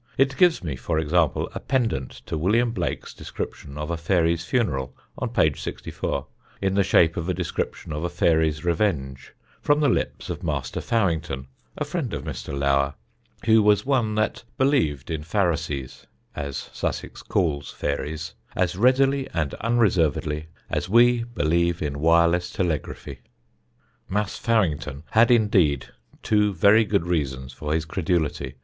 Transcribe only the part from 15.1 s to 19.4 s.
in Pharisees (as Sussex calls fairies) as readily